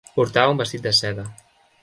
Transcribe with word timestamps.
Portava 0.13 0.53
un 0.55 0.61
vestit 0.61 0.87
de 0.89 0.95
seda. 1.01 1.27